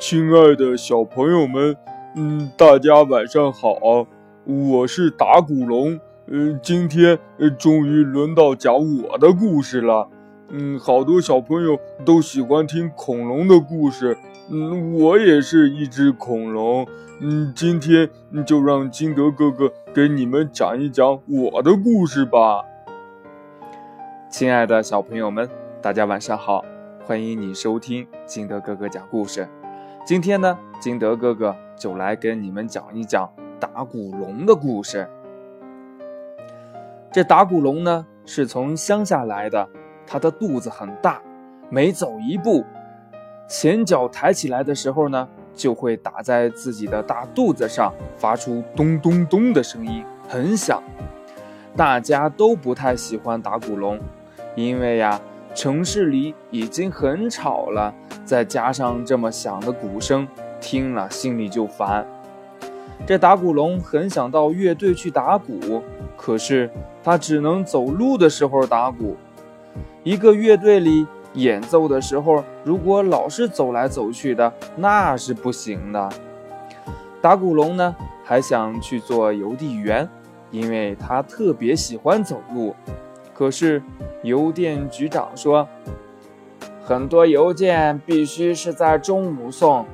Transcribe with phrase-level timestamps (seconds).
[0.00, 1.76] 亲爱的小朋友们，
[2.16, 4.06] 嗯，大家晚上好，
[4.46, 7.18] 我是打鼓龙，嗯，今天
[7.58, 10.08] 终于轮到讲我的故事了，
[10.48, 14.16] 嗯，好多小朋友都喜欢听恐龙的故事，
[14.50, 16.86] 嗯，我也是一只恐龙，
[17.20, 18.08] 嗯，今天
[18.46, 22.64] 就让金德哥哥给你们讲一讲我的故事吧。
[24.30, 25.46] 亲爱的小朋友们，
[25.82, 26.64] 大家晚上好，
[27.04, 29.46] 欢迎你收听金德哥哥讲故事。
[30.10, 35.08] 今天呢，金德哥哥就来跟你们讲一讲打鼓龙的故事。
[37.12, 39.68] 这打鼓龙呢，是从乡下来的，
[40.04, 41.22] 它的肚子很大，
[41.68, 42.64] 每走一步，
[43.46, 50.82] 前脚抬起来的时候呢，就会打在自己的大肚子上，发出咚咚咚的声音，很响。
[51.76, 53.96] 大家都不太喜欢打鼓龙，
[54.56, 55.20] 因为呀。
[55.54, 57.92] 城市里已经很吵了，
[58.24, 60.26] 再加上这么响的鼓声，
[60.60, 62.06] 听了心里就烦。
[63.06, 65.82] 这打鼓龙很想到乐队去打鼓，
[66.16, 66.70] 可是
[67.02, 69.16] 他只能走路的时候打鼓。
[70.04, 76.08] 一个乐队里演奏的时候，如果老是走来走去的，那是不行的。
[77.20, 80.08] 打鼓龙呢，还想去做邮递员，
[80.50, 82.74] 因为他特别喜欢走路。
[83.40, 83.82] 可是。
[84.22, 85.66] 邮电局长说
[86.84, 89.86] ：“很多邮件必须是在中午送，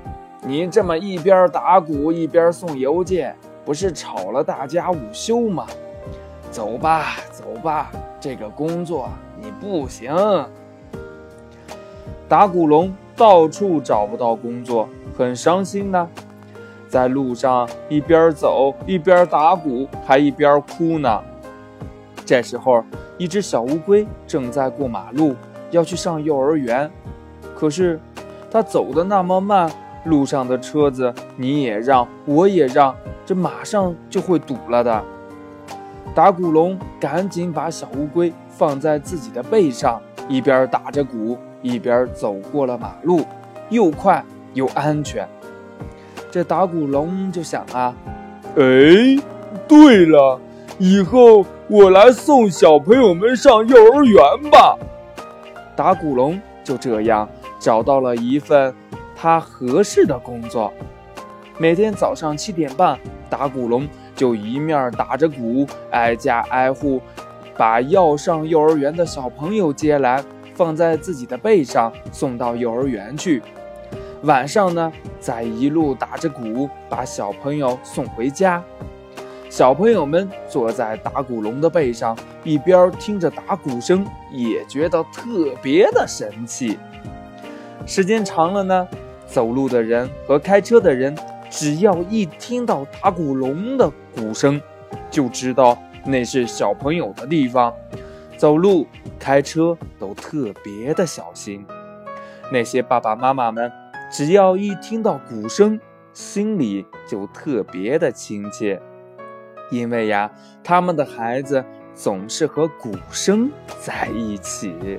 [0.45, 5.65] 你这么一边打鼓一边送邮件，不是吵了大家午休吗？
[6.51, 9.09] 走吧，走吧，这个工作
[9.41, 10.13] 你不行。”
[12.29, 16.09] 打鼓龙到处找不到工作，很伤心呢，
[16.89, 21.23] 在路上一边走一边打鼓，还一边哭呢。
[22.25, 22.83] 这时候。
[23.19, 25.35] 一只小乌龟正在过马路，
[25.71, 26.91] 要去上幼儿园，
[27.55, 27.99] 可是
[28.51, 29.71] 它走的那么慢，
[30.05, 32.95] 路上的车子你也让我也让，
[33.25, 35.03] 这马上就会堵了的。
[36.15, 43.25] 打鼓龙赶紧把小乌龟放在自己的背上，一边打着鼓，一边走过了马路，
[43.69, 44.25] 又快
[44.55, 45.29] 又安全。
[46.31, 47.95] 这打鼓龙就想啊，
[48.57, 49.19] 哎，
[49.67, 50.41] 对了，
[50.79, 51.45] 以后。
[51.69, 54.79] 我来送小朋友们上幼儿园吧。
[55.75, 57.29] 打鼓龙就这样
[57.59, 58.73] 找到了一份
[59.17, 60.73] 他合适的工作。
[61.59, 62.97] 每天早上七点半，
[63.29, 67.03] 打鼓龙就一面打着鼓，挨家挨户
[67.57, 70.23] 把要上幼儿园的小朋友接来，
[70.55, 73.43] 放在自己的背上送到幼儿园去。
[74.23, 78.63] 晚上呢，再一路打着鼓把小朋友送回家。
[79.49, 86.79] 小朋友们坐在打鼓龙的背上，一边听着打鼓声，也觉得特别的神气。
[87.87, 88.89] 时间长了呢，
[89.27, 91.17] 走路的人和开车的人，
[91.49, 94.61] 只要一听到打鼓龙的鼓声，
[95.11, 97.73] 就知道那是小朋友的地方，
[98.37, 98.87] 走路、
[99.19, 101.65] 开车都特别的小心。
[102.53, 103.71] 那些爸爸妈妈们，
[104.11, 105.81] 只要一听到鼓声，
[106.13, 108.83] 心里就特别的亲切。
[109.71, 110.31] 因为呀，
[110.63, 113.51] 他们的孩子总是和鼓声
[113.81, 114.99] 在一起。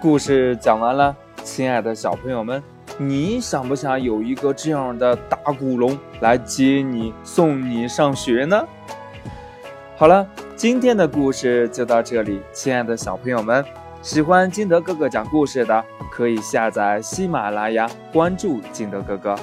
[0.00, 2.62] 故事讲完了，亲爱的小朋友们，
[2.98, 8.64] 你想不想有一个这样的大鼓龙来接你、送你上学呢？
[9.96, 13.64] 好了，今天的故事就到这里，亲爱的小朋友们，
[14.02, 15.82] 喜欢金德哥哥讲故事的，
[16.12, 19.34] 可以下载喜马拉雅，关注金德哥哥。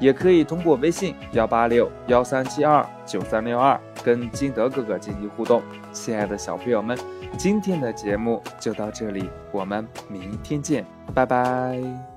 [0.00, 5.62] 也可以通过微信幺八六幺三七二九三六二跟金德哥哥进行互动。
[5.92, 6.98] 亲爱的小朋友们，
[7.38, 10.84] 今天的节目就到这里，我们明天见，
[11.14, 12.13] 拜拜。